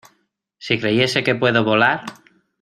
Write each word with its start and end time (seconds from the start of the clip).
Si 0.57 0.79
creyese 0.79 1.23
que 1.23 1.35
puedo 1.35 1.63
volar 1.63 2.01